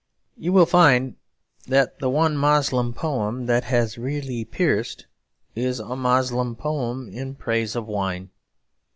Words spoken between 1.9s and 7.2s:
one Moslem poem that has really pierced is a Moslem poem